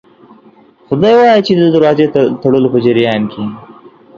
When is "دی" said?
1.01-1.13